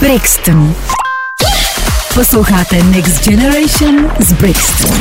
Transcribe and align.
Brixton. 0.00 0.74
Posloucháte 2.14 2.82
Next 2.82 3.24
Generation 3.28 4.12
z 4.18 4.32
Brixton. 4.32 5.00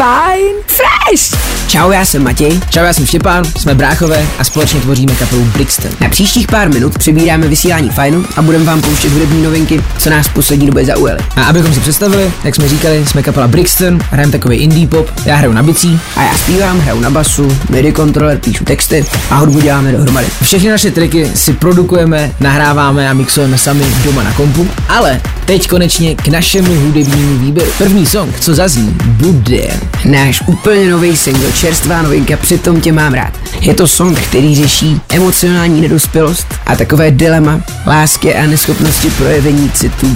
Fine 0.00 0.62
Fresh! 0.66 1.50
Čau, 1.68 1.90
já 1.90 2.04
jsem 2.04 2.24
Matěj. 2.24 2.60
Čau, 2.70 2.80
já 2.80 2.92
jsem 2.92 3.06
Štěpán, 3.06 3.44
jsme 3.44 3.74
bráchové 3.74 4.26
a 4.38 4.44
společně 4.44 4.80
tvoříme 4.80 5.14
kapelu 5.14 5.44
Brixton. 5.44 5.90
Na 6.00 6.08
příštích 6.08 6.46
pár 6.46 6.72
minut 6.72 6.98
přebíráme 6.98 7.48
vysílání 7.48 7.90
fajnu 7.90 8.24
a 8.36 8.42
budeme 8.42 8.64
vám 8.64 8.82
pouštět 8.82 9.12
hudební 9.12 9.42
novinky, 9.42 9.84
co 9.98 10.10
nás 10.10 10.26
v 10.26 10.32
poslední 10.32 10.66
době 10.66 10.84
zaujaly. 10.84 11.20
A 11.36 11.44
abychom 11.44 11.74
si 11.74 11.80
představili, 11.80 12.32
jak 12.44 12.54
jsme 12.54 12.68
říkali, 12.68 13.06
jsme 13.06 13.22
kapela 13.22 13.48
Brixton, 13.48 13.98
hrajeme 14.10 14.32
takový 14.32 14.56
indie 14.56 14.86
pop, 14.86 15.10
já 15.24 15.36
hraju 15.36 15.52
na 15.52 15.62
bicí. 15.62 16.00
A 16.16 16.22
já 16.22 16.34
zpívám, 16.34 16.80
hraju 16.80 17.00
na 17.00 17.10
basu, 17.10 17.58
MIDI 17.70 17.92
kontroler, 17.92 18.38
píšu 18.38 18.64
texty 18.64 19.04
a 19.30 19.36
hudbu 19.36 19.60
děláme 19.60 19.92
dohromady. 19.92 20.26
Všechny 20.42 20.70
naše 20.70 20.90
triky 20.90 21.30
si 21.34 21.52
produkujeme, 21.52 22.32
nahráváme 22.40 23.10
a 23.10 23.14
mixujeme 23.14 23.58
sami 23.58 23.84
doma 24.04 24.22
na 24.22 24.32
kompu, 24.32 24.68
ale 24.88 25.20
teď 25.44 25.68
konečně 25.68 26.14
k 26.14 26.28
našemu 26.28 26.74
hudebnímu 26.74 27.38
výběru. 27.38 27.70
První 27.78 28.06
song, 28.06 28.40
co 28.40 28.54
zazní, 28.54 28.96
bude 29.04 29.80
Náš 30.04 30.42
úplně 30.46 30.90
nový 30.90 31.16
single, 31.16 31.52
čerstvá 31.52 32.02
novinka, 32.02 32.36
přitom 32.36 32.80
tě 32.80 32.92
mám 32.92 33.14
rád. 33.14 33.32
Je 33.60 33.74
to 33.74 33.86
song, 33.86 34.20
který 34.20 34.54
řeší 34.54 35.00
emocionální 35.08 35.80
nedospělost 35.80 36.46
a 36.66 36.76
takové 36.76 37.10
dilema 37.10 37.60
lásky 37.86 38.34
a 38.34 38.46
neschopnosti 38.46 39.10
projevení 39.10 39.70
citů. 39.70 40.06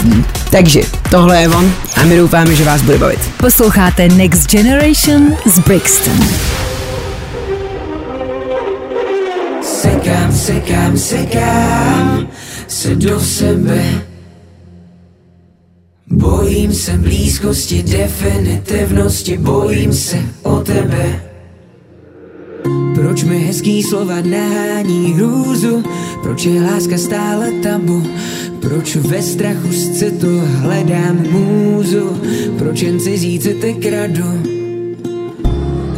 Takže 0.50 0.80
tohle 1.10 1.40
je 1.40 1.48
on 1.48 1.72
a 1.96 2.04
my 2.04 2.16
doufáme, 2.16 2.54
že 2.54 2.64
vás 2.64 2.82
bude 2.82 2.98
bavit. 2.98 3.20
Posloucháte 3.36 4.08
Next 4.08 4.50
Generation 4.50 5.36
z 5.46 5.58
Brixton. 5.58 6.28
Sekám, 9.62 10.32
sekám, 10.32 10.98
sekám 10.98 12.28
se 12.68 12.94
do 12.94 13.20
sebe 13.20 13.84
Bojím 16.14 16.72
se 16.72 16.92
blízkosti, 16.92 17.82
definitivnosti, 17.82 19.38
bojím 19.38 19.92
se 19.92 20.16
o 20.42 20.56
tebe. 20.56 21.22
Proč 22.94 23.24
mi 23.24 23.38
hezký 23.38 23.82
slova 23.82 24.14
nahání 24.20 25.12
hrůzu, 25.12 25.84
proč 26.22 26.44
je 26.44 26.62
láska 26.62 26.98
stále 26.98 27.52
tabu, 27.52 28.02
proč 28.60 28.96
ve 28.96 29.22
strachu 29.22 29.68
z 29.72 29.98
citu 29.98 30.42
hledám 30.44 31.18
můzu, 31.30 32.20
proč 32.58 32.82
jen 32.82 33.00
cizí 33.00 33.38
city 33.38 33.74
kradu. 33.74 34.42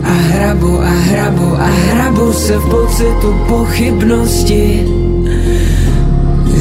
A 0.02 0.12
hrabu, 0.12 0.80
a 0.80 0.90
hrabu, 0.90 1.54
a 1.54 1.66
hrabu 1.66 2.32
se 2.32 2.58
v 2.58 2.70
pocitu 2.70 3.34
pochybnosti. 3.48 4.86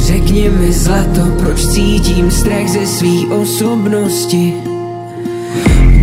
Řekni 0.05 0.49
mi 0.49 0.73
zlato, 0.73 1.21
proč 1.39 1.65
cítím 1.65 2.31
strach 2.31 2.67
ze 2.67 2.85
svý 2.85 3.27
osobnosti? 3.27 4.53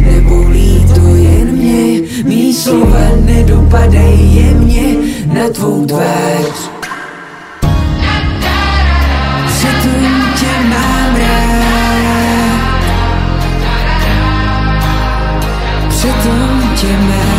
Nebolí 0.06 0.86
to 0.94 1.14
jen 1.14 1.52
mě, 1.52 2.00
mý 2.24 2.54
slova 2.54 3.06
nedopadají 3.24 4.36
jemně 4.36 4.96
na 5.32 5.48
tvou 5.48 5.86
tvář. 5.86 6.72
Tě 16.82 16.88
mám 16.88 17.31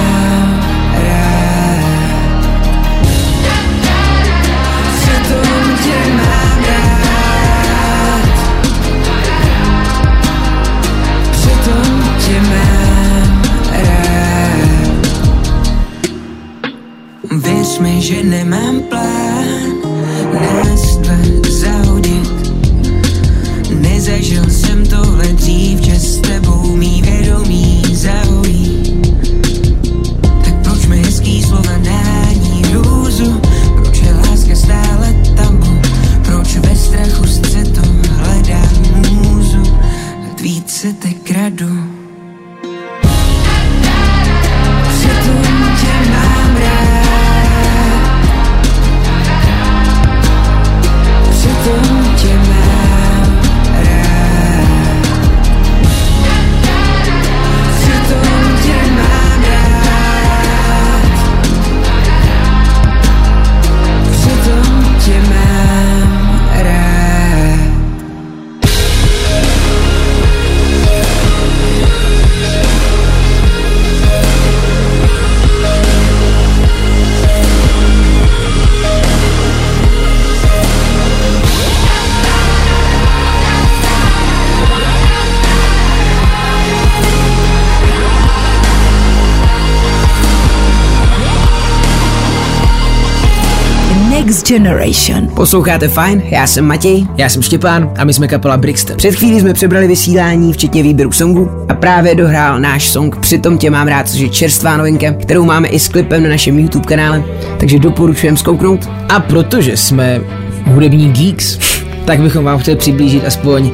Generation. 94.53 95.27
Posloucháte 95.27 95.87
fajn, 95.87 96.21
já 96.25 96.47
jsem 96.47 96.65
Matěj. 96.65 97.07
Já 97.17 97.29
jsem 97.29 97.41
Štěpán 97.41 97.93
a 97.97 98.03
my 98.03 98.13
jsme 98.13 98.27
kapela 98.27 98.57
Brixton. 98.57 98.97
Před 98.97 99.15
chvílí 99.15 99.39
jsme 99.39 99.53
přebrali 99.53 99.87
vysílání, 99.87 100.53
včetně 100.53 100.83
výběru 100.83 101.11
songu 101.11 101.49
a 101.69 101.73
právě 101.73 102.15
dohrál 102.15 102.59
náš 102.59 102.89
song 102.89 103.15
Přitom 103.15 103.57
tě 103.57 103.69
mám 103.69 103.87
rád, 103.87 104.09
což 104.09 104.19
je 104.19 104.29
čerstvá 104.29 104.77
novinka, 104.77 105.11
kterou 105.11 105.45
máme 105.45 105.67
i 105.67 105.79
s 105.79 105.87
klipem 105.87 106.23
na 106.23 106.29
našem 106.29 106.59
YouTube 106.59 106.85
kanále, 106.85 107.23
takže 107.59 107.79
doporučujem 107.79 108.37
zkouknout. 108.37 108.89
A 109.09 109.19
protože 109.19 109.77
jsme 109.77 110.21
hudební 110.65 111.11
geeks, 111.11 111.59
tak 112.05 112.21
bychom 112.21 112.43
vám 112.43 112.59
chtěli 112.59 112.77
přiblížit 112.77 113.25
aspoň 113.25 113.71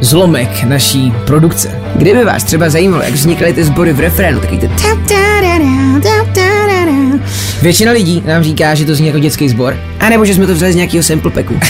zlomek 0.00 0.64
naší 0.64 1.12
produkce. 1.26 1.80
Kdyby 1.94 2.24
vás 2.24 2.44
třeba 2.44 2.70
zajímalo, 2.70 3.02
jak 3.02 3.14
vznikaly 3.14 3.52
ty 3.52 3.64
sbory 3.64 3.92
v 3.92 4.00
refrénu, 4.00 4.40
taky 4.40 4.58
ty 4.58 4.70
Většina 7.62 7.92
lidí 7.92 8.22
nám 8.26 8.42
říká, 8.42 8.74
že 8.74 8.84
to 8.84 8.94
zní 8.94 9.06
jako 9.06 9.18
dětský 9.18 9.48
sbor. 9.48 9.76
a 10.00 10.08
nebo 10.08 10.24
že 10.24 10.34
jsme 10.34 10.46
to 10.46 10.54
vzali 10.54 10.72
z 10.72 10.76
nějakého 10.76 11.02
sample 11.02 11.30
packu. 11.30 11.60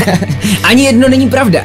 Ani 0.64 0.84
jedno 0.84 1.08
není 1.08 1.28
pravda. 1.30 1.60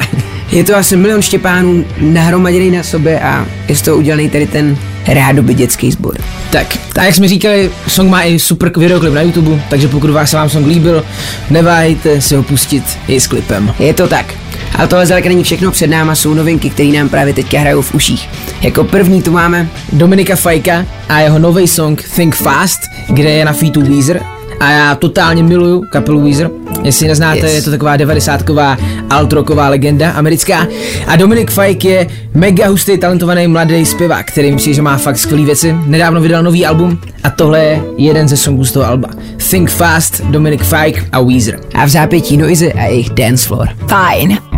Je 0.51 0.63
to 0.63 0.75
asi 0.75 0.97
milion 0.97 1.21
Štěpánů 1.21 1.85
nahromaděný 2.01 2.71
na 2.71 2.83
sobě 2.83 3.19
a 3.19 3.45
je 3.67 3.75
z 3.75 3.81
toho 3.81 3.97
udělaný 3.97 4.29
tady 4.29 4.47
ten 4.47 4.77
rádoby 5.07 5.53
dětský 5.53 5.91
sbor. 5.91 6.17
Tak, 6.51 6.77
a 6.99 7.03
jak 7.03 7.15
jsme 7.15 7.27
říkali, 7.27 7.71
song 7.87 8.09
má 8.09 8.23
i 8.23 8.39
super 8.39 8.71
videoklip 8.77 9.13
na 9.13 9.21
YouTube, 9.21 9.61
takže 9.69 9.87
pokud 9.87 10.09
vás 10.09 10.29
se 10.29 10.37
vám 10.37 10.49
song 10.49 10.67
líbil, 10.67 11.03
neváhejte 11.49 12.21
si 12.21 12.35
ho 12.35 12.43
pustit 12.43 12.83
i 13.07 13.19
s 13.19 13.27
klipem. 13.27 13.73
Je 13.79 13.93
to 13.93 14.07
tak. 14.07 14.44
Ale 14.77 14.87
tohle 14.87 15.05
zdaleka 15.05 15.29
není 15.29 15.43
všechno, 15.43 15.71
před 15.71 15.87
náma 15.87 16.15
jsou 16.15 16.33
novinky, 16.33 16.69
které 16.69 16.89
nám 16.89 17.09
právě 17.09 17.33
teďka 17.33 17.59
hrajou 17.59 17.81
v 17.81 17.95
uších. 17.95 18.29
Jako 18.61 18.83
první 18.83 19.21
tu 19.21 19.31
máme 19.31 19.69
Dominika 19.93 20.35
Fajka 20.35 20.85
a 21.09 21.19
jeho 21.19 21.39
nový 21.39 21.67
song 21.67 22.03
Think 22.15 22.35
Fast, 22.35 22.79
kde 23.09 23.29
je 23.29 23.45
na 23.45 23.53
featu 23.53 23.81
Weezer 23.81 24.21
a 24.59 24.71
já 24.71 24.95
totálně 24.95 25.43
miluju 25.43 25.83
kapelu 25.91 26.21
Weezer. 26.21 26.49
Jestli 26.83 27.07
neznáte, 27.07 27.37
Yes. 27.39 27.53
je 27.53 27.61
to 27.61 27.71
taková 27.71 27.97
90ková 27.97 28.77
altroková 29.09 29.69
legenda 29.69 30.09
americká. 30.11 30.67
A 31.07 31.15
Dominik 31.15 31.51
Fike 31.51 31.89
je 31.89 32.07
mega 32.33 32.67
hustý, 32.67 32.97
talentovaný 32.97 33.47
mladý 33.47 33.85
zpěvák, 33.85 34.25
který 34.27 34.51
mi 34.51 34.57
přijde, 34.57 34.73
že 34.75 34.81
má 34.81 34.97
fakt 34.97 35.17
skvělé 35.17 35.45
věci. 35.45 35.75
Nedávno 35.85 36.21
vydal 36.21 36.43
nový 36.43 36.65
album 36.65 36.99
a 37.23 37.29
tohle 37.29 37.63
je 37.63 37.81
jeden 37.97 38.27
ze 38.27 38.37
songů 38.37 38.65
z 38.65 38.71
toho 38.71 38.85
alba. 38.85 39.09
Think 39.49 39.69
Fast, 39.69 40.21
Dominik 40.21 40.63
Fike 40.63 41.05
a 41.11 41.21
Weezer. 41.21 41.59
a 41.75 41.85
v 41.85 41.89
zápětí 41.89 42.37
Noise 42.37 42.71
a 42.71 42.83
jejich 42.83 43.09
Dance 43.09 43.47
Floor. 43.47 43.69
Fajn. 43.87 44.54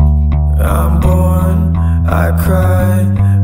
I'm 0.59 0.99
born, 0.99 1.75
I 2.07 2.31
cry, 2.43 2.95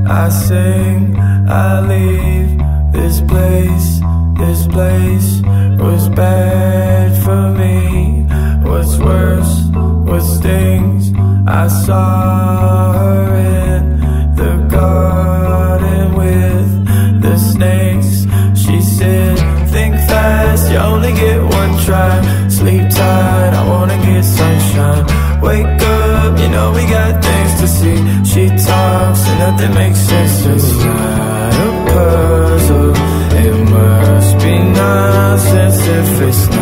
I 0.08 0.30
sing, 0.30 1.18
I 1.18 1.82
leave 1.82 2.58
this 2.92 3.22
place. 3.22 4.02
This 4.38 4.68
place 4.68 5.42
was 5.80 6.10
bad 6.10 7.24
for 7.24 7.52
me, 7.52 8.24
What's 8.64 8.98
worse, 8.98 9.66
what 10.08 10.22
stings? 10.22 11.14
I 11.48 11.68
saw 11.68 12.94
her 12.94 13.43
nothing 29.44 29.74
makes 29.74 30.00
sense. 30.00 30.46
It's 30.46 30.72
not 30.86 31.54
a 31.68 31.72
puzzle. 31.92 32.94
It 33.46 33.56
must 33.76 34.34
be 34.44 34.56
nonsense 34.82 35.80
if 36.00 36.22
it's 36.28 36.53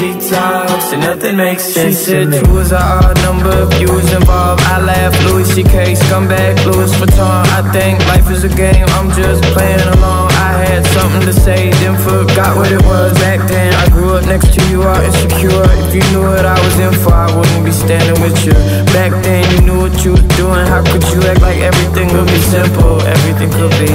She 0.00 0.16
talks 0.32 0.96
and 0.96 1.02
nothing 1.04 1.36
makes 1.36 1.62
sense. 1.62 2.08
She 2.08 2.24
said 2.24 2.32
two 2.32 2.54
was 2.56 2.72
an 2.72 2.80
odd 2.80 3.20
number. 3.20 3.68
Was 3.84 4.12
involved, 4.16 4.62
I 4.64 4.80
laugh. 4.80 5.12
Louis 5.28 5.44
C.K. 5.44 5.92
scumbag. 5.92 6.56
Louis 6.64 6.88
Vuitton. 6.96 7.44
I 7.52 7.60
think 7.68 8.00
life 8.08 8.30
is 8.32 8.44
a 8.44 8.48
game. 8.48 8.88
I'm 8.96 9.12
just 9.12 9.44
playing 9.52 9.84
along. 9.92 10.32
I 10.40 10.64
had 10.64 10.86
something 10.96 11.20
to 11.28 11.34
say, 11.34 11.68
then 11.84 12.00
forgot 12.00 12.56
what 12.56 12.72
it 12.72 12.80
was 12.80 13.12
back 13.20 13.46
then. 13.46 13.74
I 13.74 13.90
grew 13.90 14.16
up 14.16 14.24
next 14.24 14.54
to 14.56 14.60
you, 14.72 14.80
all 14.80 14.96
insecure. 15.04 15.68
If 15.84 15.92
you 15.92 16.00
knew 16.16 16.24
what 16.24 16.46
I 16.48 16.56
was 16.56 16.78
in 16.80 16.94
for, 17.04 17.12
I 17.12 17.28
wouldn't 17.36 17.64
be 17.66 17.72
standing 17.72 18.16
with 18.24 18.40
you. 18.46 18.56
Back 18.96 19.12
then, 19.20 19.44
you 19.52 19.60
knew 19.68 19.80
what 19.84 20.00
you 20.00 20.12
was 20.16 20.24
doing. 20.40 20.64
How 20.64 20.80
could 20.80 21.04
you 21.12 21.20
act 21.28 21.44
like 21.44 21.60
everything 21.60 22.08
would 22.16 22.24
be 22.24 22.40
simple? 22.48 23.04
Everything 23.04 23.52
could 23.52 23.74
be. 23.76 23.92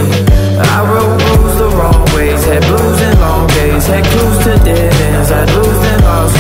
I 0.62 0.86
wrote 0.86 1.18
rules 1.18 1.58
the 1.58 1.70
wrong 1.74 2.06
ways, 2.14 2.46
had 2.46 2.62
blues 2.70 3.02
and 3.02 3.18
long 3.26 3.48
days, 3.58 3.88
had 3.90 4.06
clues 4.06 4.38
to 4.46 4.54
dead 4.62 4.94
ends. 5.02 5.32
I 5.32 5.46
lose 5.50 5.65
and 5.65 5.65
lost 5.65 5.65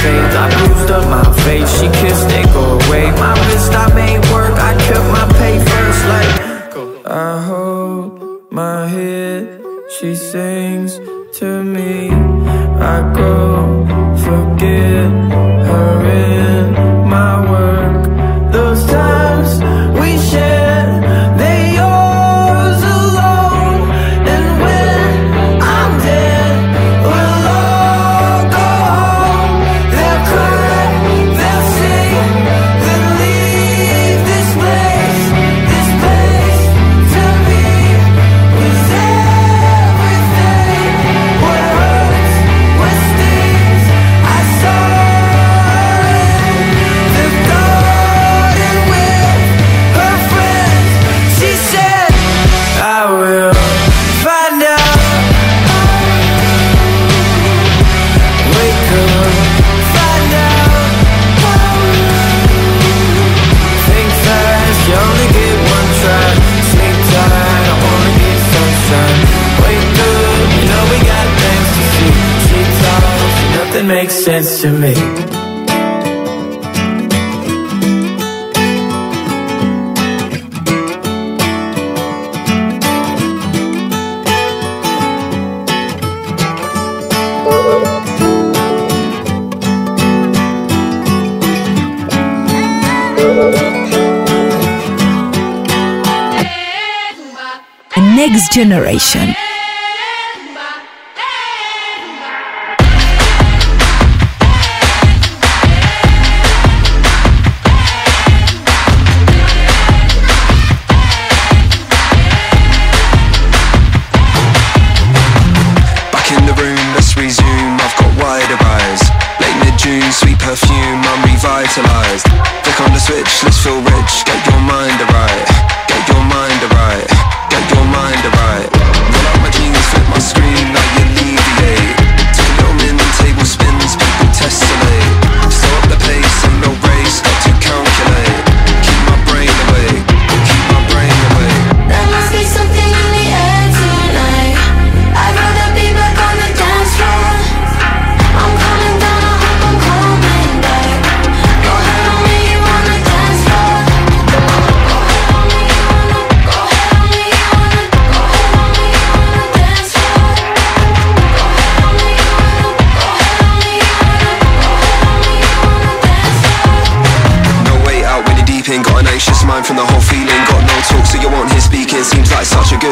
I 0.08 0.46
bruised 0.54 0.92
up 0.92 1.06
my 1.10 1.26
face. 1.44 1.70
She 1.80 1.88
kissed 2.02 2.30
it, 2.30 2.46
go 2.54 2.80
away. 2.80 3.12
My 3.12 3.34
wrist, 3.48 3.72
I 3.74 3.94
made 3.94 4.22
work. 4.32 4.56
I 4.70 4.74
kept 4.86 5.08
my 5.18 5.26
pay 5.40 5.58
first, 5.60 6.02
like. 6.14 6.46
I 7.06 7.42
hold 7.44 8.52
my 8.52 8.88
head, 8.88 9.62
she 10.00 10.16
sings 10.16 11.00
to 11.40 11.64
me. 11.64 12.10
I 12.94 13.14
go 13.14 13.86
forget 14.26 15.45
Next 98.16 98.54
Generation. 98.54 99.55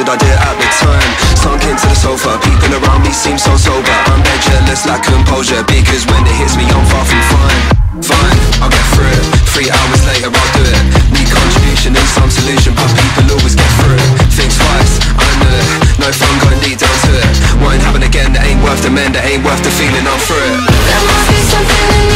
A 0.03 0.17
good 0.17 0.19
idea 0.19 0.36
at 0.36 0.55
the 0.60 0.67
time? 0.83 1.12
Sunk 1.39 1.63
into 1.63 1.88
the 1.88 1.95
sofa. 1.95 2.36
People 2.43 2.75
around 2.75 3.03
me 3.03 3.12
seem 3.12 3.38
so 3.39 3.55
sober. 3.55 3.95
I'm 4.12 4.24
jealous 4.43 4.86
like 4.86 5.03
composure 5.03 5.63
Because 5.63 6.03
when 6.07 6.24
it 6.27 6.36
hits 6.36 6.55
me 6.60 6.67
I'm 6.67 6.83
far 6.91 7.05
from 7.07 7.24
fine. 7.31 7.63
Fine, 8.03 8.39
I'll 8.60 8.74
get 8.74 8.83
through 8.91 9.07
it. 9.07 9.25
Three 9.55 9.69
hours 9.72 10.01
later 10.03 10.27
I'll 10.27 10.51
do 10.60 10.63
it. 10.65 10.83
Need 11.15 11.29
contribution 11.31 11.95
and 11.95 12.10
some 12.12 12.29
solution 12.29 12.75
But 12.75 12.91
people 13.00 13.38
always 13.38 13.55
get 13.55 13.69
through 13.79 14.01
Think 14.36 14.51
twice, 14.51 14.93
I 15.15 15.29
know. 15.39 15.55
It 15.55 16.00
No 16.01 16.07
fun 16.12 16.36
going 16.43 16.60
deep 16.60 16.79
down 16.83 16.98
to 17.07 17.12
it. 17.15 17.33
Won't 17.63 17.79
happen 17.79 18.03
again 18.03 18.33
That 18.36 18.43
ain't 18.43 18.60
worth 18.60 18.83
the 18.83 18.91
mend 18.91 19.15
That 19.15 19.24
ain't 19.24 19.45
worth 19.45 19.63
the 19.63 19.72
feeling 19.72 20.03
I'm 20.03 20.19
through 20.27 20.43
it. 20.43 20.60
There 20.67 21.03
must 21.07 21.25
be 21.31 21.39
something 21.48 22.12
in 22.12 22.12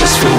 on 0.00 0.31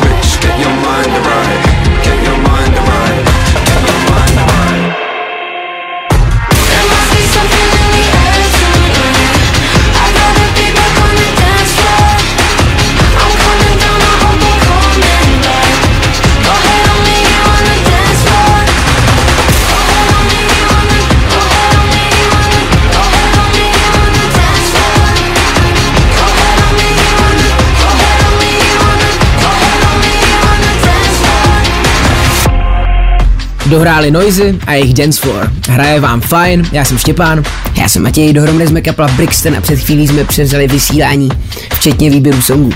Dohráli 33.74 34.12
Noisy 34.12 34.60
a 34.68 34.74
jejich 34.74 34.94
Dance 34.94 35.22
Floor. 35.22 35.52
Hraje 35.70 36.00
vám 36.00 36.22
fajn, 36.22 36.64
já 36.72 36.86
jsem 36.86 36.98
Štěpán. 36.98 37.44
Já 37.78 37.90
jsem 37.90 38.04
Matěj, 38.04 38.34
dohromady 38.34 38.68
jsme 38.68 38.82
kapela 38.82 39.08
Brixton 39.08 39.56
a 39.56 39.62
před 39.62 39.80
chvílí 39.80 40.08
jsme 40.08 40.24
převzali 40.24 40.68
vysílání, 40.68 41.30
včetně 41.74 42.10
výběru 42.10 42.42
songů. 42.42 42.72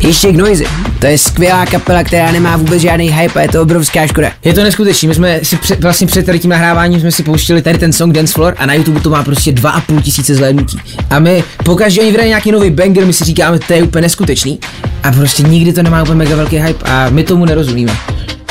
Ještě 0.00 0.32
k 0.32 0.36
Noisy. 0.36 0.66
To 0.98 1.06
je 1.06 1.18
skvělá 1.18 1.66
kapela, 1.66 2.04
která 2.04 2.32
nemá 2.32 2.56
vůbec 2.56 2.80
žádný 2.80 3.10
hype 3.10 3.38
a 3.38 3.42
je 3.42 3.48
to 3.48 3.62
obrovská 3.62 4.06
škoda. 4.06 4.32
Je 4.44 4.54
to 4.54 4.62
neskutečný, 4.62 5.08
my 5.08 5.14
jsme 5.14 5.40
si 5.42 5.56
před, 5.56 5.82
vlastně 5.82 6.06
před 6.06 6.26
tady 6.26 6.38
tím 6.38 6.50
nahráváním 6.50 7.00
jsme 7.00 7.12
si 7.12 7.22
pouštili 7.22 7.62
tady 7.62 7.78
ten 7.78 7.92
song 7.92 8.14
Dance 8.14 8.32
Floor 8.32 8.54
a 8.58 8.66
na 8.66 8.74
YouTube 8.74 9.00
to 9.00 9.10
má 9.10 9.22
prostě 9.22 9.52
2,5 9.52 10.02
tisíce 10.02 10.34
zhlédnutí. 10.34 10.78
A 11.10 11.18
my 11.18 11.44
pokaždé 11.64 12.02
oni 12.02 12.10
vydají 12.10 12.28
nějaký 12.28 12.52
nový 12.52 12.70
banger, 12.70 13.06
my 13.06 13.12
si 13.12 13.24
říkáme, 13.24 13.58
to 13.58 13.72
je 13.72 13.82
úplně 13.82 14.02
neskutečný. 14.02 14.58
A 15.02 15.12
prostě 15.12 15.42
nikdy 15.42 15.72
to 15.72 15.82
nemá 15.82 16.02
úplně 16.02 16.16
mega 16.16 16.36
velký 16.36 16.56
hype 16.56 16.84
a 16.90 17.10
my 17.10 17.24
tomu 17.24 17.44
nerozumíme. 17.44 17.92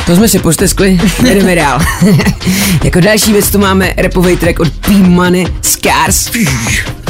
To 0.05 0.15
jsme 0.15 0.27
si 0.27 0.39
posteskli, 0.39 0.99
jdeme 1.23 1.55
dál. 1.63 1.79
jako 2.83 2.99
další 2.99 3.31
věc 3.33 3.51
tu 3.51 3.57
máme 3.59 3.93
repový 3.97 4.37
track 4.37 4.59
od 4.59 4.69
P-Money 4.69 5.47
Scars. 5.61 6.31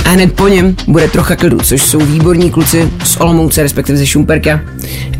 A 0.05 0.09
hned 0.09 0.33
po 0.33 0.47
něm 0.47 0.75
bude 0.87 1.07
trocha 1.07 1.35
klidu, 1.35 1.57
což 1.59 1.81
jsou 1.81 1.99
výborní 1.99 2.51
kluci 2.51 2.89
z 3.03 3.17
Olomouce, 3.17 3.63
respektive 3.63 3.97
ze 3.97 4.05
Šumperka. 4.05 4.59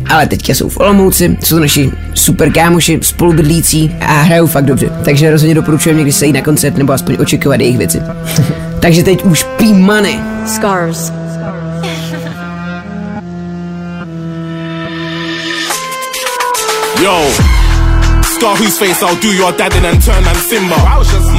Ale 0.06 0.26
teďka 0.26 0.54
jsou 0.54 0.68
v 0.68 0.80
Olomouci, 0.80 1.36
jsou 1.42 1.54
to 1.56 1.60
naši 1.60 1.90
super 2.14 2.52
kámoši, 2.52 2.98
spolubydlící 3.02 3.94
a 4.00 4.22
hrajou 4.22 4.46
fakt 4.46 4.64
dobře. 4.64 4.90
Takže 5.04 5.30
rozhodně 5.30 5.54
doporučujeme 5.54 5.98
někdy 5.98 6.12
se 6.12 6.26
jít 6.26 6.32
na 6.32 6.42
koncert 6.42 6.76
nebo 6.76 6.92
aspoň 6.92 7.16
očekovat 7.20 7.60
jejich 7.60 7.78
věci. 7.78 8.00
Takže 8.80 9.02
teď 9.02 9.22
už 9.24 9.42
P-Money. 9.42 10.18
Scars. 10.46 11.12
Yo. 17.02 17.53
Scar 18.44 18.56
whose 18.56 18.78
face 18.78 19.02
I'll 19.02 19.16
do 19.24 19.32
your 19.32 19.52
dad 19.56 19.72
and 19.72 20.02
turn 20.04 20.20
and 20.20 20.36
Simba. 20.36 20.76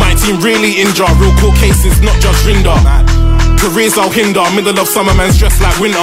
My 0.02 0.18
team 0.26 0.42
really 0.42 0.82
injure, 0.82 1.06
real 1.22 1.30
court 1.38 1.54
cases, 1.62 2.02
not 2.02 2.18
just 2.18 2.44
Rinder. 2.50 2.74
Careers 3.62 3.96
I'll 3.96 4.10
hinder, 4.10 4.42
middle 4.58 4.74
of 4.80 4.88
summer 4.88 5.14
man's 5.14 5.38
dressed 5.38 5.62
like 5.62 5.78
winter. 5.78 6.02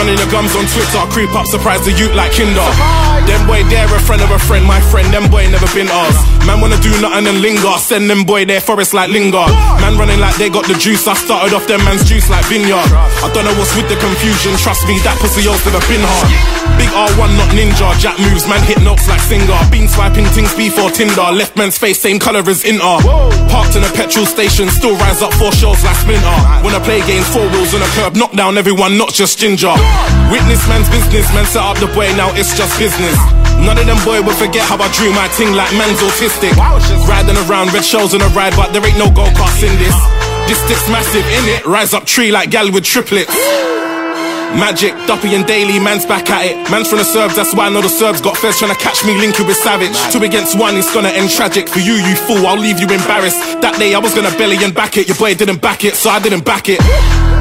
Running 0.00 0.16
the 0.16 0.26
gums 0.32 0.56
on 0.56 0.64
Twitter, 0.64 1.04
creep 1.12 1.28
up, 1.36 1.44
surprise 1.44 1.84
the 1.84 1.92
youth 1.92 2.14
like 2.16 2.32
Kinder. 2.32 3.13
Them 3.24 3.46
boy, 3.48 3.64
they're 3.72 3.88
a 3.88 4.00
friend 4.04 4.20
of 4.20 4.30
a 4.30 4.38
friend, 4.38 4.64
my 4.64 4.80
friend, 4.92 5.08
them 5.12 5.30
boy 5.30 5.48
never 5.48 5.66
been 5.72 5.88
ours. 5.88 6.16
Man 6.44 6.60
wanna 6.60 6.76
do 6.84 6.92
nothing 7.00 7.26
and 7.26 7.40
linger, 7.40 7.72
send 7.80 8.08
them 8.10 8.24
boy 8.24 8.44
their 8.44 8.60
forest 8.60 8.92
like 8.92 9.08
Lingard. 9.08 9.48
Man 9.80 9.96
running 9.96 10.20
like 10.20 10.36
they 10.36 10.50
got 10.50 10.68
the 10.68 10.74
juice, 10.76 11.08
I 11.08 11.14
started 11.14 11.56
off 11.56 11.66
them 11.66 11.80
man's 11.84 12.04
juice 12.04 12.28
like 12.28 12.44
Vineyard. 12.52 12.84
I 13.24 13.32
don't 13.32 13.48
know 13.48 13.56
what's 13.56 13.72
with 13.76 13.88
the 13.88 13.96
confusion, 13.96 14.52
trust 14.60 14.84
me, 14.84 15.00
that 15.08 15.16
pussy 15.24 15.48
else 15.48 15.64
never 15.64 15.80
been 15.88 16.04
hard. 16.04 16.28
Big 16.76 16.92
R1, 16.92 17.30
not 17.40 17.48
ninja, 17.56 17.88
jack 17.96 18.20
moves, 18.20 18.44
man 18.44 18.60
hit 18.68 18.80
notes 18.84 19.08
like 19.08 19.24
Singer. 19.24 19.56
Been 19.72 19.88
swiping 19.88 20.28
things 20.36 20.52
before 20.52 20.90
Tinder, 20.92 21.32
left 21.32 21.56
man's 21.56 21.78
face, 21.78 22.00
same 22.00 22.18
colour 22.20 22.44
as 22.44 22.64
Inter. 22.64 23.00
Parked 23.48 23.76
in 23.76 23.84
a 23.84 23.92
petrol 23.96 24.28
station, 24.28 24.68
still 24.68 24.96
rise 25.00 25.24
up 25.24 25.32
four 25.40 25.52
shells 25.52 25.80
like 25.80 25.96
Splinter. 25.96 26.38
Wanna 26.60 26.80
play 26.84 27.00
games, 27.08 27.24
four 27.32 27.48
wheels 27.48 27.72
on 27.72 27.80
a 27.80 27.90
curb, 27.96 28.16
knock 28.20 28.36
down 28.36 28.58
everyone, 28.60 28.98
not 29.00 29.16
just 29.16 29.38
Ginger. 29.38 29.72
Witness 30.28 30.60
man's 30.68 30.88
business, 30.92 31.24
man 31.32 31.46
set 31.48 31.64
up 31.64 31.80
the 31.80 31.88
boy, 31.88 32.12
now 32.20 32.28
it's 32.36 32.52
just 32.52 32.76
business. 32.76 33.13
None 33.64 33.78
of 33.78 33.86
them 33.86 34.00
boy 34.04 34.20
will 34.20 34.36
forget 34.36 34.68
how 34.68 34.76
I 34.76 34.88
drew 34.92 35.08
my 35.12 35.28
ting 35.36 35.56
like 35.56 35.72
man's 35.72 36.00
autistic. 36.04 36.52
Riding 37.08 37.38
around 37.48 37.72
red 37.72 37.84
shells 37.84 38.12
on 38.14 38.20
a 38.20 38.28
ride, 38.36 38.54
but 38.56 38.72
there 38.72 38.84
ain't 38.84 38.98
no 38.98 39.08
go 39.08 39.24
karts 39.32 39.64
in 39.64 39.72
this. 39.80 39.96
This 40.46 40.60
stick's 40.64 40.88
massive 40.92 41.24
in 41.24 41.44
it, 41.56 41.64
rise 41.64 41.94
up 41.94 42.04
tree 42.04 42.30
like 42.30 42.50
gal 42.50 42.70
with 42.70 42.84
triplets. 42.84 43.32
Magic, 44.54 44.94
Duppy 45.08 45.34
and 45.34 45.44
Daily, 45.46 45.80
man's 45.80 46.06
back 46.06 46.30
at 46.30 46.46
it. 46.46 46.70
Man's 46.70 46.88
from 46.88 46.98
the 46.98 47.04
Serbs, 47.04 47.34
that's 47.34 47.54
why 47.54 47.66
I 47.66 47.70
know 47.70 47.80
the 47.82 47.88
Serbs 47.88 48.20
got 48.20 48.36
first 48.36 48.60
trying 48.60 48.72
to 48.72 48.78
catch 48.78 49.04
me 49.04 49.18
linking 49.18 49.46
with 49.46 49.56
Savage. 49.56 49.96
Two 50.12 50.22
against 50.22 50.56
one, 50.58 50.76
it's 50.76 50.92
gonna 50.94 51.08
end 51.08 51.30
tragic. 51.30 51.68
For 51.68 51.80
you, 51.80 51.94
you 51.94 52.14
fool, 52.14 52.46
I'll 52.46 52.56
leave 52.56 52.78
you 52.78 52.86
embarrassed. 52.86 53.40
That 53.62 53.76
day 53.78 53.94
I 53.94 53.98
was 53.98 54.14
gonna 54.14 54.30
belly 54.38 54.62
and 54.62 54.74
back 54.74 54.96
it, 54.96 55.08
your 55.08 55.16
boy 55.16 55.34
didn't 55.34 55.60
back 55.60 55.84
it, 55.84 55.94
so 55.94 56.10
I 56.10 56.20
didn't 56.20 56.44
back 56.44 56.68
it. 56.68 56.78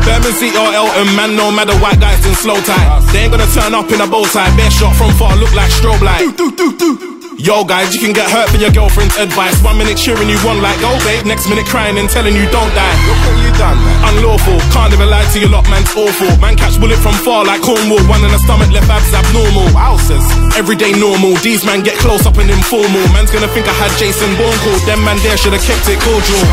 Birmingham 0.05 0.35
CRL 0.35 0.89
and 0.99 1.15
man, 1.15 1.35
no 1.35 1.51
matter 1.51 1.75
white 1.79 1.99
guys 1.99 2.25
in 2.25 2.35
slow 2.35 2.59
time. 2.61 3.01
They 3.11 3.23
ain't 3.23 3.31
gonna 3.31 3.47
turn 3.47 3.73
up 3.73 3.89
in 3.91 4.01
a 4.01 4.07
bow 4.07 4.25
tie, 4.25 4.51
bare 4.55 4.71
shot 4.71 4.95
from 4.95 5.11
far, 5.15 5.35
look 5.37 5.53
like 5.55 5.71
strobe 5.71 6.01
light. 6.01 7.12
Yo 7.37 7.65
guys, 7.65 7.89
you 7.95 7.99
can 7.99 8.13
get 8.13 8.29
hurt 8.29 8.45
for 8.53 8.61
your 8.61 8.69
girlfriend's 8.69 9.17
advice. 9.17 9.57
One 9.65 9.77
minute 9.77 9.97
cheering 9.97 10.29
you 10.29 10.37
on 10.45 10.61
like 10.61 10.77
go 10.77 10.93
babe, 11.01 11.25
next 11.25 11.49
minute 11.49 11.65
crying 11.65 11.97
and 11.97 12.05
telling 12.05 12.37
you 12.37 12.45
don't 12.53 12.69
die. 12.77 12.97
Look 13.09 13.19
what 13.25 13.37
you 13.41 13.51
done, 13.57 13.77
man. 13.81 14.13
Unlawful, 14.13 14.61
can't 14.69 14.93
even 14.93 15.09
lie 15.09 15.25
to 15.33 15.37
you 15.41 15.49
lot, 15.49 15.65
man's 15.65 15.89
awful. 15.97 16.29
Man 16.37 16.53
catch 16.53 16.77
bullet 16.77 17.01
from 17.01 17.17
far 17.25 17.41
like 17.41 17.65
Cornwall, 17.65 18.05
one 18.05 18.21
in 18.21 18.29
the 18.29 18.37
stomach, 18.45 18.69
left 18.69 18.85
abs 18.85 19.09
abnormal. 19.09 19.65
Wowzers, 19.73 20.21
everyday 20.53 20.93
normal. 20.93 21.33
These 21.41 21.65
man 21.65 21.81
get 21.81 21.97
close 21.97 22.25
up 22.29 22.37
and 22.37 22.49
informal. 22.53 23.01
Man's 23.17 23.33
gonna 23.33 23.49
think 23.49 23.65
I 23.65 23.73
had 23.81 23.89
Jason 23.97 24.29
Bourne 24.37 24.59
called. 24.61 24.85
Them 24.85 25.01
man 25.01 25.17
there 25.25 25.37
should've 25.37 25.63
kept 25.65 25.89
it 25.89 25.97
cordial. 26.05 26.45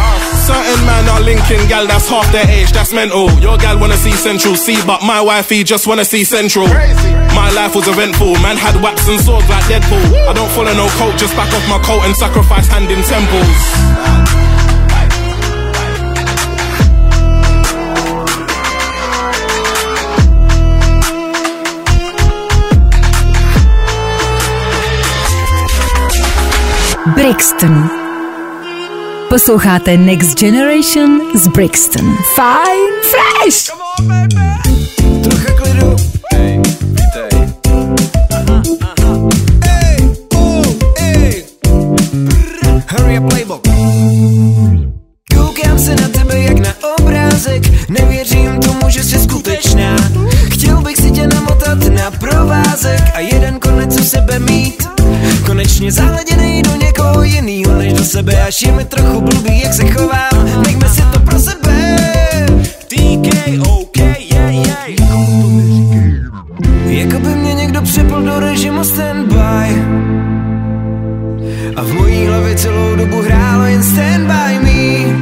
Certain 0.49 0.81
man 0.89 1.05
are 1.13 1.21
linking 1.21 1.61
gal 1.69 1.85
that's 1.87 2.09
half 2.09 2.25
their 2.33 2.49
age, 2.49 2.73
that's 2.73 2.93
mental. 2.97 3.29
Your 3.45 3.61
gal 3.61 3.77
wanna 3.77 4.01
see 4.01 4.17
Central 4.17 4.57
C, 4.57 4.81
but 4.89 5.05
my 5.05 5.21
wifey 5.21 5.61
just 5.63 5.87
wanna 5.87 6.09
see 6.09 6.25
Central. 6.25 6.69
Crazy. 6.73 7.21
My 7.37 7.53
life 7.53 7.77
was 7.77 7.87
eventful, 7.87 8.35
man 8.41 8.57
had 8.57 8.75
wax 8.83 9.07
and 9.07 9.21
swords 9.21 9.49
like 9.49 9.63
Deadpool. 9.71 10.03
I 10.27 10.33
don't 10.33 10.51
follow 10.51 10.70
no 10.75 10.89
cult, 10.99 11.17
just 11.19 11.35
back 11.37 11.53
off 11.53 11.67
my 11.69 11.79
coat 11.83 12.03
and 12.05 12.15
sacrifice 12.17 12.67
hand 12.69 12.91
in 12.91 13.03
temples. 13.03 14.11
Brixton. 27.15 27.91
Posloucháte 29.29 29.97
Next 29.97 30.39
Generation 30.39 31.21
z 31.37 31.49
Brixton. 31.49 32.17
Fine 32.35 33.03
Fresh! 33.03 34.50
Sebe, 58.21 58.43
až 58.43 58.63
je 58.63 58.73
mi 58.73 58.85
trochu 58.85 59.21
blbý, 59.21 59.61
jak 59.61 59.75
se 59.75 59.85
chovám. 59.89 60.63
Nechme 60.67 60.89
si 60.89 61.03
to 61.13 61.19
pro 61.21 61.39
sebe. 61.39 61.97
TK, 62.89 63.29
OK, 63.65 63.97
yeah, 63.97 64.55
yeah. 64.55 64.91
Jako 66.87 67.19
by 67.19 67.29
mě 67.29 67.55
někdo 67.55 67.83
přepl 67.83 68.23
do 68.23 68.41
režimu 68.41 68.85
standby 68.85 69.65
A 71.77 71.83
v 71.83 71.93
mojí 71.93 72.27
hlavě 72.27 72.55
celou 72.55 72.97
dobu 72.97 73.23
hrálo 73.23 73.65
jen 73.65 73.83
stand 73.83 74.27
by 74.27 74.53
me 74.65 75.17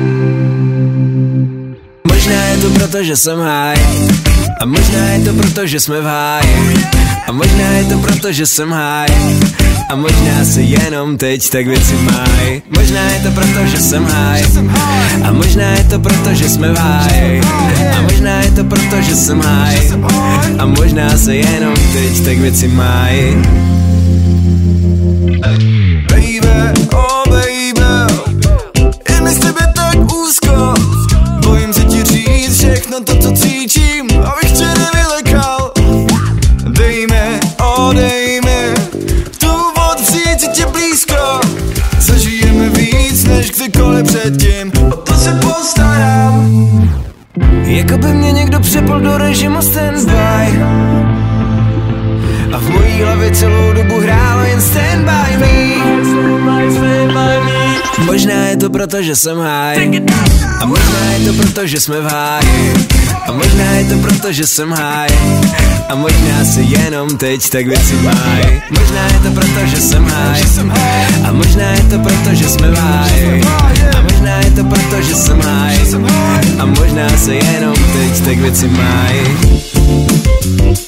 Možná 2.04 2.42
je 2.44 2.56
to 2.56 2.70
proto, 2.70 3.04
že 3.04 3.16
jsem 3.16 3.38
high 3.38 4.10
A 4.60 4.64
možná 4.64 5.04
je 5.06 5.24
to 5.24 5.32
proto, 5.32 5.66
že 5.66 5.80
jsme 5.80 6.00
v 6.00 6.04
háji 6.04 6.74
A 7.28 7.32
možná 7.32 7.68
je 7.70 7.84
to 7.84 7.98
proto, 7.98 8.32
že 8.32 8.46
jsem 8.46 8.70
high 8.70 9.57
a 9.88 9.94
možná 9.94 10.44
se 10.44 10.60
jenom 10.60 11.16
teď 11.16 11.50
tak 11.50 11.66
věci 11.66 11.94
mají 11.94 12.62
Možná 12.76 13.10
je 13.10 13.20
to 13.20 13.30
proto, 13.30 13.66
že 13.66 13.78
jsem 13.78 14.04
high 14.04 14.44
A 15.24 15.32
možná 15.32 15.70
je 15.70 15.84
to 15.84 15.98
proto, 15.98 16.34
že 16.34 16.48
jsme 16.48 16.72
v 16.72 16.78
háji 16.78 17.40
A 17.98 18.02
možná 18.02 18.40
je 18.40 18.50
to 18.50 18.64
proto, 18.64 19.02
že 19.02 19.16
jsem 19.16 19.40
high 19.40 19.92
A 20.58 20.66
možná 20.66 21.16
se 21.16 21.36
jenom 21.36 21.74
teď 21.74 22.24
tak 22.24 22.38
věci 22.38 22.68
mají 22.68 23.36
Baby, 25.40 25.77
proto, 58.78 59.02
že 59.02 59.16
jsem 59.16 59.38
high. 59.38 60.02
A 60.60 60.66
možná 60.66 61.12
je 61.12 61.26
to 61.26 61.32
proto, 61.32 61.66
že 61.66 61.80
jsme 61.80 62.00
v 62.00 62.04
háji. 62.04 62.74
A 63.28 63.32
možná 63.32 63.64
je 63.64 63.84
to 63.84 63.98
proto, 63.98 64.32
že 64.32 64.46
jsem 64.46 64.70
high. 64.70 65.12
A 65.88 65.94
možná 65.94 66.44
se 66.44 66.60
jenom 66.60 67.16
teď 67.16 67.50
tak 67.50 67.66
věci 67.66 67.94
mají 67.94 68.62
Možná 68.70 69.06
je 69.06 69.20
to 69.22 69.30
proto, 69.34 69.66
že 69.66 69.80
jsem 69.80 70.04
high. 70.04 70.44
A 71.28 71.32
možná 71.32 71.70
je 71.70 71.82
to 71.82 71.98
proto, 71.98 72.34
že 72.34 72.48
jsme 72.48 72.70
v 72.70 72.78
háji. 72.78 73.42
A 73.98 74.02
možná 74.02 74.38
je 74.38 74.50
to 74.50 74.64
proto, 74.64 75.02
že 75.02 75.14
jsem 75.14 75.42
high. 75.42 75.94
A 76.58 76.64
možná 76.64 77.08
se 77.16 77.34
jenom 77.34 77.74
teď 77.74 78.24
tak 78.24 78.38
věci 78.38 78.68
mají 78.68 80.87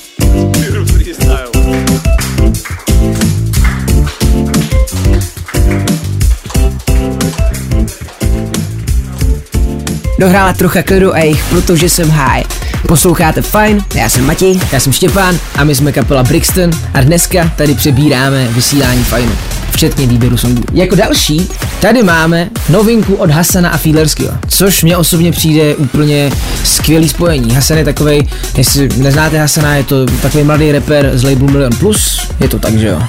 Dohrála 10.21 10.53
trocha 10.53 10.83
klidu 10.83 11.15
a 11.15 11.19
jich, 11.19 11.45
protože 11.45 11.89
jsem 11.89 12.11
high. 12.11 12.45
Posloucháte 12.89 13.43
fajn, 13.43 13.85
já 13.95 14.09
jsem 14.09 14.27
Matěj. 14.27 14.61
Já 14.73 14.81
jsem 14.81 14.93
Štěpán 14.93 15.39
a 15.57 15.65
my 15.65 15.75
jsme 15.75 15.93
kapela 15.93 16.23
Brixton 16.23 16.71
a 16.95 17.01
dneska 17.01 17.53
tady 17.57 17.75
přebíráme 17.75 18.49
vysílání 18.49 19.05
fajnu, 19.05 19.33
včetně 19.71 20.07
výběru 20.07 20.37
songů. 20.37 20.63
Jako 20.73 20.95
další 20.95 21.49
tady 21.81 22.03
máme 22.03 22.51
novinku 22.69 23.15
od 23.15 23.31
Hasana 23.31 23.71
a 23.71 23.77
Fiedlerského, 23.77 24.39
což 24.49 24.83
mě 24.83 24.97
osobně 24.97 25.33
přijde 25.33 25.77
úplně 25.77 26.31
skvělý 26.65 27.09
spojení. 27.09 27.55
Hasan 27.55 27.79
je 27.79 27.85
takovej, 27.85 28.29
jestli 28.57 28.89
neznáte 28.97 29.39
Hasana, 29.39 29.75
je 29.75 29.85
to 29.85 30.07
takový 30.07 30.45
mladý 30.45 30.73
rapper 30.73 31.11
z 31.15 31.25
labelu 31.25 31.49
Million 31.49 31.73
Plus, 31.79 32.21
je 32.41 32.49
to 32.49 32.59
tak, 32.59 32.75
že 32.75 32.87
jo? 32.87 33.03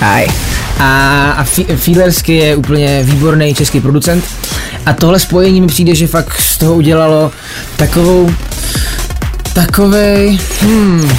Hej. 0.00 0.26
A, 0.78 1.30
a 1.30 1.44
Fi- 1.44 1.76
Fiedlerský 1.76 2.36
je 2.36 2.56
úplně 2.56 3.02
výborný 3.02 3.54
český 3.54 3.80
producent 3.80 4.24
a 4.86 4.92
tohle 4.92 5.18
spojení 5.20 5.60
mi 5.60 5.66
přijde, 5.66 5.94
že 5.94 6.06
fakt 6.06 6.38
z 6.40 6.58
toho 6.58 6.74
udělalo 6.74 7.30
takovou 7.76 8.30
takovej, 9.54 10.38
hmm, 10.60 11.10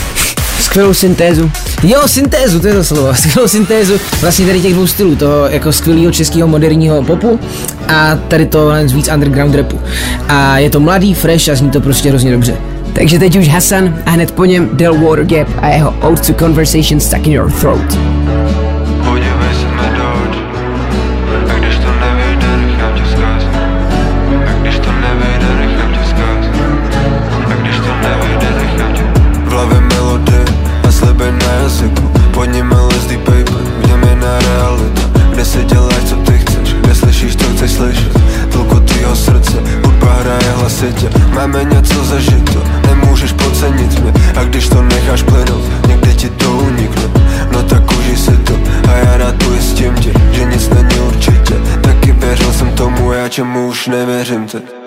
Skvělou 0.59 0.93
syntézu. 0.93 1.51
Jo, 1.83 2.01
syntézu, 2.05 2.59
to 2.59 2.67
je 2.67 2.73
to 2.73 2.83
slovo. 2.83 3.13
Skvělou 3.15 3.47
syntézu 3.47 3.93
vlastně 4.21 4.45
tady 4.45 4.61
těch 4.61 4.73
dvou 4.73 4.87
stylů, 4.87 5.15
toho 5.15 5.47
jako 5.47 5.71
skvělého 5.71 6.11
českého 6.11 6.47
moderního 6.47 7.03
popu 7.03 7.39
a 7.87 8.15
tady 8.27 8.45
to 8.45 8.71
z 8.85 8.91
víc 8.91 9.09
underground 9.13 9.55
rapu. 9.55 9.79
A 10.27 10.57
je 10.57 10.69
to 10.69 10.79
mladý, 10.79 11.13
fresh 11.13 11.49
a 11.49 11.55
zní 11.55 11.69
to 11.69 11.81
prostě 11.81 12.09
hrozně 12.09 12.31
dobře. 12.31 12.55
Takže 12.93 13.19
teď 13.19 13.39
už 13.39 13.47
Hasan 13.47 13.95
a 14.05 14.11
hned 14.11 14.31
po 14.31 14.45
něm 14.45 14.69
Del 14.73 14.97
Watergap 14.97 15.47
a 15.61 15.67
jeho 15.67 15.93
Ode 16.01 16.21
to 16.21 16.33
Conversation 16.33 16.99
Stuck 16.99 17.27
in 17.27 17.33
Your 17.33 17.51
Throat. 17.51 17.97
Nevěřím 53.87 54.47
teď 54.47 54.86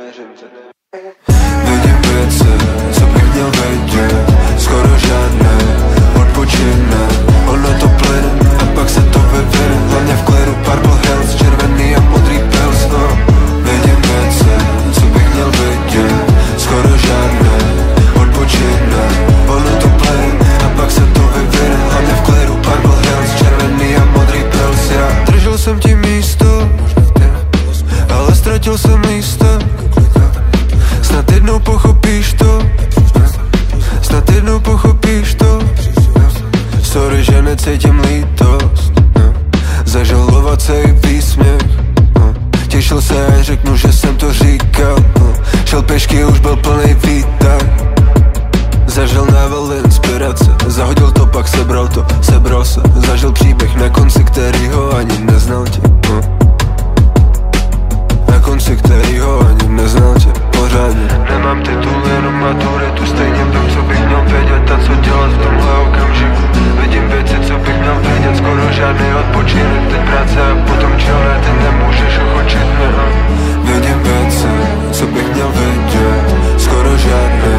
vědět 75.51 76.27
Skoro 76.57 76.97
žádné 76.97 77.57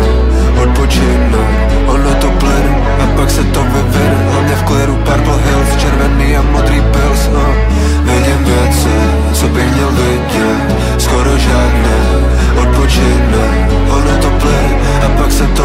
odpočinek 0.64 1.22
Ono 1.88 2.14
to 2.22 2.30
plyne 2.40 2.74
a 3.04 3.06
pak 3.16 3.30
se 3.30 3.44
to 3.44 3.62
vyvine 3.64 4.18
Hlavně 4.32 4.56
v 4.56 4.64
klidu 4.64 4.96
Purple 4.96 5.38
Hills, 5.46 5.76
červený 5.78 6.38
a 6.38 6.42
modrý 6.42 6.82
no. 7.34 7.46
Vidím 8.04 8.44
věci, 8.46 8.96
co 9.34 9.48
bych 9.48 9.76
měl 9.76 9.92
vědět 9.92 10.76
Skoro 10.98 11.38
Ono 13.90 14.18
to 14.22 14.30
a 15.06 15.08
pak 15.18 15.32
se 15.32 15.48
to 15.48 15.64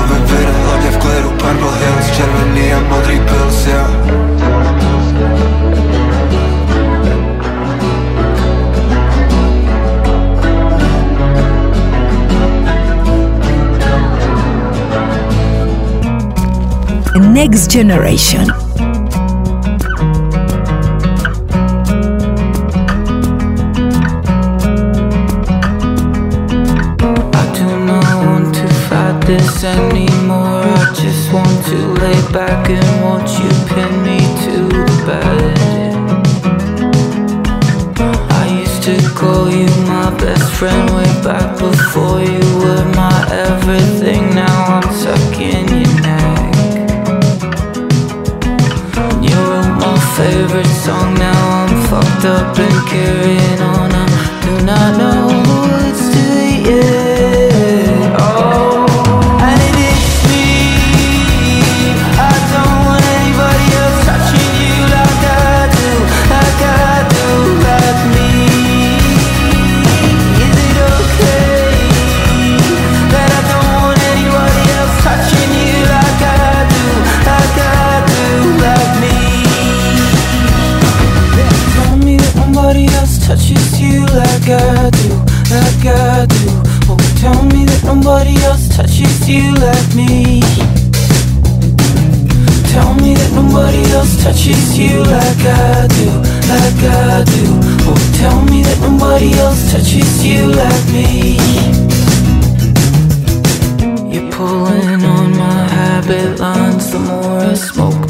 Hlavně 0.66 0.90
v 0.90 0.98
Purple 1.30 1.72
Hills, 1.80 2.10
červený 2.16 2.74
a 2.74 2.80
modrý 2.80 3.20
Next 17.46 17.70
Generation. 17.70 18.48
This 29.26 29.64
anymore. 29.64 30.62
I 30.62 30.92
just 30.94 31.32
want 31.32 31.64
to 31.66 31.76
lay 32.00 32.32
back 32.32 32.70
and 32.70 33.02
watch 33.02 33.40
you 33.40 33.50
pin 33.66 34.02
me 34.04 34.18
to 34.44 34.68
bed. 35.04 35.58
I 38.30 38.46
used 38.60 38.84
to 38.84 38.96
call 39.16 39.50
you 39.50 39.66
my 39.88 40.16
best 40.16 40.52
friend 40.52 40.90
way 40.90 41.10
back 41.24 41.58
before 41.58 42.20
you 42.20 42.55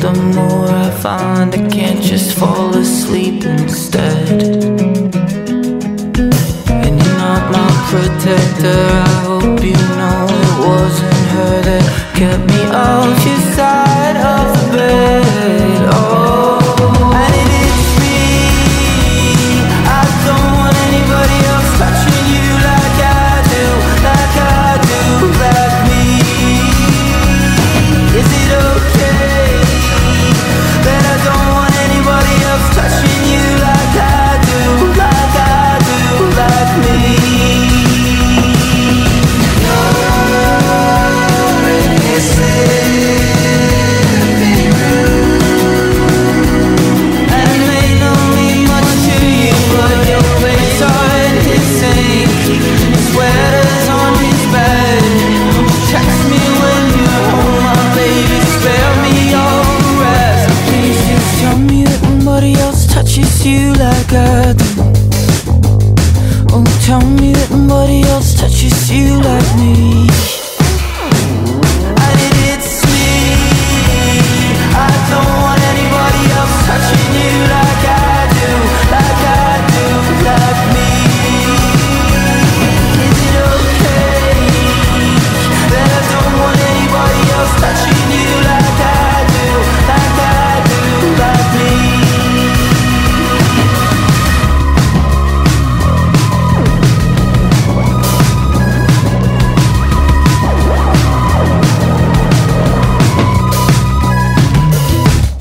the 0.06 0.22
more 0.36 0.68
I 0.68 0.90
find 0.90 1.52
I 1.54 1.68
can't 1.68 2.00
just 2.00 2.38
fall 2.38 2.70
asleep 2.76 3.44
instead. 3.44 4.42
And 6.84 6.94
you're 7.02 7.18
not 7.26 7.42
my 7.56 7.70
protector. 7.90 8.82
I 9.04 9.14
hope 9.26 9.60
you 9.64 9.78
know 9.98 10.26
it 10.42 10.52
wasn't 10.68 11.22
her 11.34 11.54
that 11.68 11.84
kept 12.14 12.44
me 12.52 12.62
off 12.86 13.26
your 13.26 13.45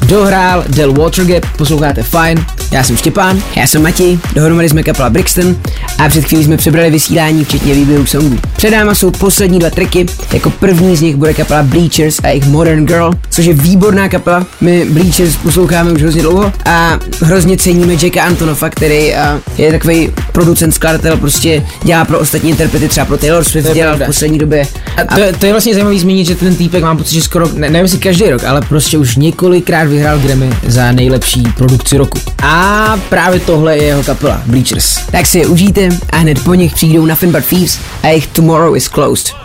Dohrál 0.07 0.63
Del 0.67 0.93
Watergap, 0.93 1.45
posloucháte 1.57 2.03
fajn, 2.03 2.45
já 2.71 2.83
jsem 2.83 2.97
Štěpán. 2.97 3.43
Já 3.55 3.67
jsem 3.67 3.83
Matěj, 3.83 4.19
dohromady 4.33 4.69
jsme 4.69 4.83
kapela 4.83 5.09
Brixton 5.09 5.55
a 5.97 6.09
před 6.09 6.25
chvílí 6.25 6.43
jsme 6.43 6.57
přebrali 6.57 6.89
vysílání 6.89 7.45
včetně 7.45 7.73
výběru 7.73 8.05
songů. 8.05 8.39
Před 8.55 8.71
náma 8.71 8.95
jsou 8.95 9.11
poslední 9.11 9.59
dva 9.59 9.69
triky, 9.69 10.05
jako 10.33 10.49
první 10.49 10.95
z 10.95 11.01
nich 11.01 11.15
bude 11.15 11.33
kapela 11.33 11.63
Bleachers 11.63 12.19
a 12.23 12.27
jejich 12.27 12.47
Modern 12.47 12.85
Girl, 12.85 13.11
což 13.29 13.45
je 13.45 13.53
výborná 13.53 14.09
kapela. 14.09 14.45
My 14.61 14.85
Bleachers 14.85 15.35
posloucháme 15.35 15.91
už 15.91 16.01
hrozně 16.01 16.21
dlouho 16.21 16.53
a 16.65 16.99
hrozně 17.21 17.57
ceníme 17.57 17.93
Jacka 17.93 18.23
Antonofa, 18.23 18.69
který 18.69 19.15
a, 19.15 19.39
je 19.57 19.71
takový 19.71 20.09
producent, 20.31 20.73
skladatel, 20.73 21.17
prostě 21.17 21.63
dělá 21.83 22.05
pro 22.05 22.19
ostatní 22.19 22.49
interprety, 22.49 22.87
třeba 22.87 23.05
pro 23.05 23.17
Taylor 23.17 23.43
Swift, 23.43 23.73
dělal 23.73 23.91
pravda. 23.91 24.05
v 24.05 24.07
poslední 24.07 24.37
době. 24.37 24.67
A 24.97 25.15
to, 25.15 25.21
je, 25.21 25.33
to 25.33 25.45
je 25.45 25.51
vlastně 25.51 25.73
zajímavý 25.73 25.99
zmínit, 25.99 26.27
že 26.27 26.35
ten 26.35 26.55
týpek 26.55 26.83
mám 26.83 26.97
pocit, 26.97 27.13
že 27.13 27.21
skoro, 27.21 27.47
ne, 27.47 27.69
nevím 27.69 27.85
jestli 27.85 27.97
každý 27.97 28.29
rok, 28.29 28.43
ale 28.43 28.61
prostě 28.61 28.97
už 28.97 29.15
několikrát 29.15 29.83
vyhrál 29.83 30.19
Grammy 30.19 30.49
za 30.67 30.91
nejlepší 30.91 31.43
produkci 31.57 31.97
roku. 31.97 32.19
A 32.43 32.99
právě 33.09 33.39
tohle 33.39 33.77
je 33.77 33.83
jeho 33.83 34.03
kapela, 34.03 34.41
Bleachers. 34.45 34.99
Tak 35.11 35.25
si 35.25 35.39
je 35.39 35.47
užijte 35.47 35.84
a 36.09 36.17
hned 36.17 36.43
po 36.43 36.53
nich 36.53 36.73
přijdou 36.73 37.05
Nothing 37.05 37.31
But 37.31 37.45
Thieves 37.45 37.79
a 38.03 38.07
jejich 38.07 38.27
Tomorrow 38.27 38.75
is 38.75 38.87
Closed. 38.87 39.44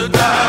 to 0.00 0.08
die. 0.08 0.39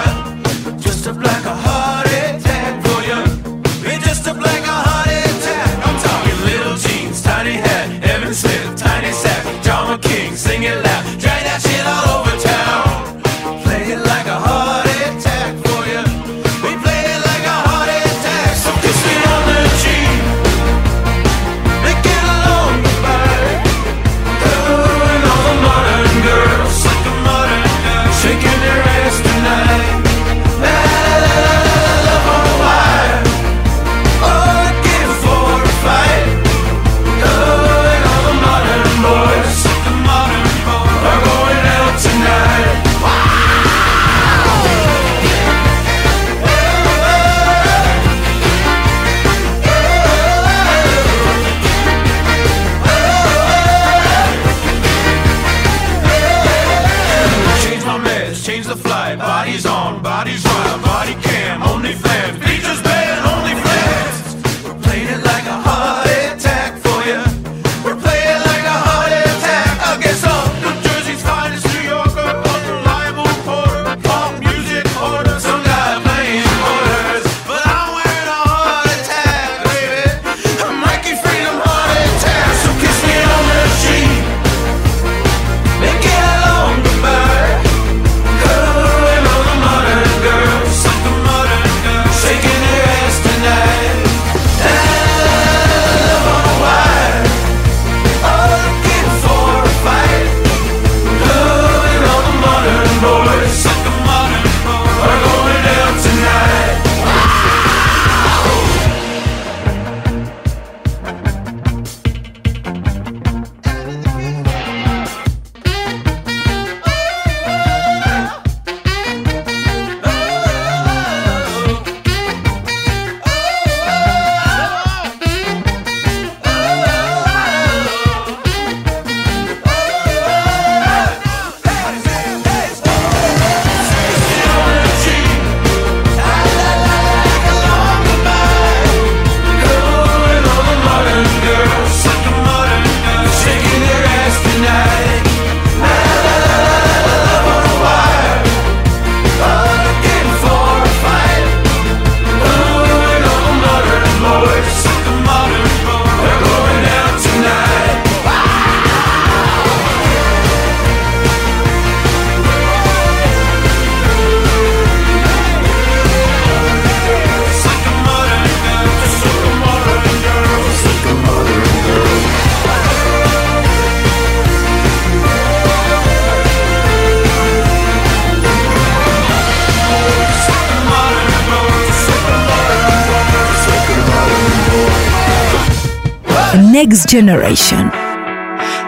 Next 186.54 187.08
Generation. 187.08 187.90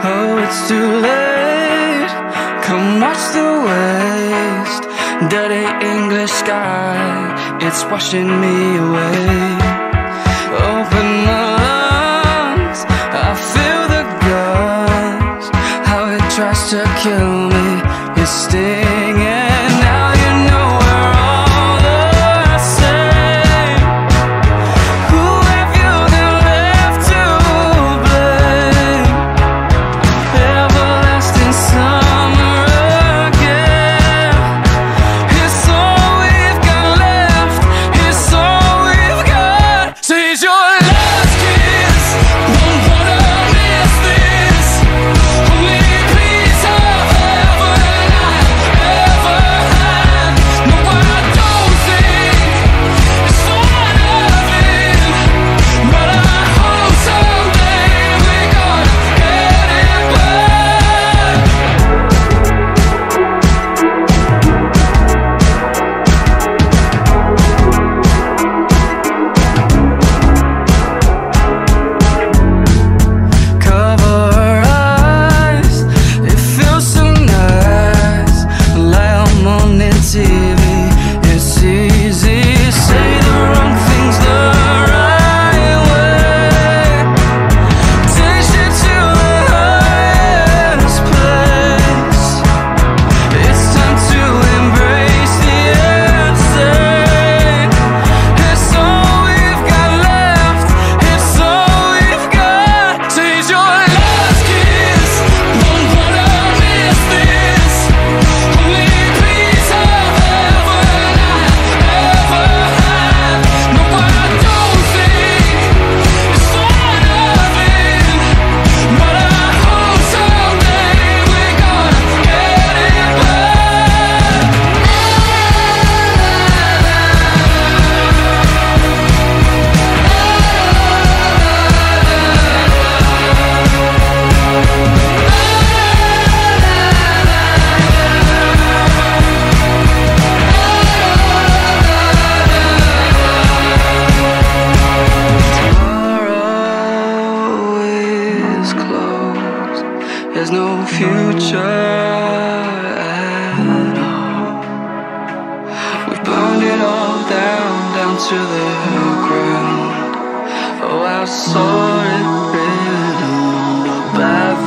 Oh, 0.04 0.38
it's 0.44 0.68
too 0.68 0.86
late. 1.00 2.12
Come 2.62 3.00
watch 3.00 3.24
the 3.32 3.48
waste. 3.68 4.84
Dirty 5.32 5.64
English 5.88 6.32
sky, 6.32 7.00
it's 7.62 7.86
washing 7.86 8.28
me 8.42 8.76
away. 8.76 9.56
Open 10.76 11.08
my 11.24 11.56
lungs, 11.64 12.84
I 12.90 13.34
feel 13.54 13.84
the. 13.94 14.04
How 15.88 16.10
it 16.10 16.24
tries 16.36 16.70
to 16.72 16.84
kill 17.02 17.48
me 17.48 18.22
is 18.22 18.30
stinging. 18.30 18.73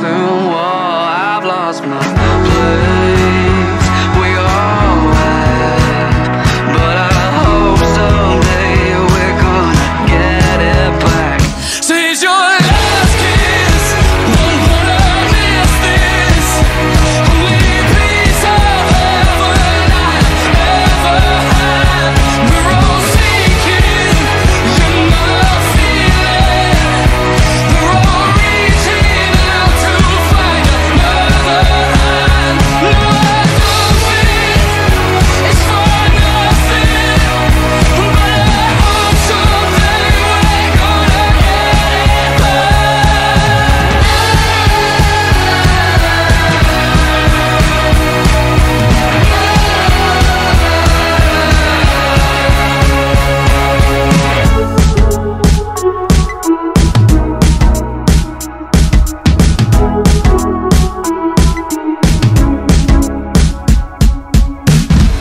Bathroom 0.01 0.47
wall. 0.47 1.05
I've 1.05 1.43
lost 1.43 1.83
my 1.83 2.16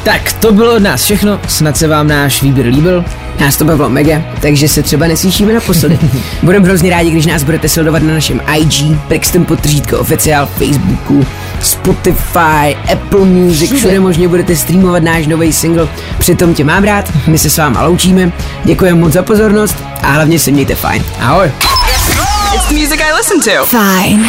Tak, 0.06 0.32
to 0.32 0.52
bylo 0.52 0.74
od 0.74 0.82
nás 0.82 1.04
všechno, 1.04 1.40
snad 1.48 1.76
se 1.76 1.88
vám 1.88 2.08
náš 2.08 2.42
výběr 2.42 2.66
líbil. 2.66 3.04
Nás 3.40 3.56
to 3.56 3.64
bavilo 3.64 3.88
mega, 3.88 4.22
takže 4.40 4.68
se 4.68 4.82
třeba 4.82 5.06
neslyšíme 5.06 5.52
naposledy. 5.52 5.98
Budeme 6.42 6.66
hrozně 6.66 6.90
rádi, 6.90 7.10
když 7.10 7.26
nás 7.26 7.42
budete 7.42 7.68
sledovat 7.68 8.02
na 8.02 8.14
našem 8.14 8.40
IG, 8.58 8.82
Brixton 9.08 9.44
potržítko 9.44 9.98
oficiál, 9.98 10.46
Facebooku, 10.46 11.26
Spotify, 11.60 12.76
Apple 12.92 13.24
Music, 13.24 13.72
všude 13.72 14.00
možně 14.00 14.28
budete 14.28 14.56
streamovat 14.56 15.02
náš 15.02 15.26
nový 15.26 15.52
single. 15.52 15.88
Přitom 16.18 16.54
tě 16.54 16.64
mám 16.64 16.84
rád, 16.84 17.12
my 17.26 17.38
se 17.38 17.50
s 17.50 17.58
váma 17.58 17.82
loučíme, 17.82 18.32
děkujeme 18.64 19.00
moc 19.00 19.12
za 19.12 19.22
pozornost 19.22 19.76
a 20.02 20.10
hlavně 20.10 20.38
se 20.38 20.50
mějte 20.50 20.74
fajn. 20.74 21.04
Ahoj. 21.20 21.52
It's 22.54 22.68
the 22.68 22.74
music 22.74 23.00
I 23.00 23.12
listen 23.16 23.40
to. 23.40 23.66
Fajn. 23.66 24.28